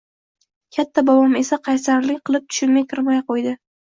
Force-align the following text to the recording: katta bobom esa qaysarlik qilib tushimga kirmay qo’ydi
katta 0.77 1.03
bobom 1.09 1.35
esa 1.41 1.59
qaysarlik 1.69 2.23
qilib 2.29 2.47
tushimga 2.53 2.83
kirmay 2.95 3.21
qo’ydi 3.31 3.55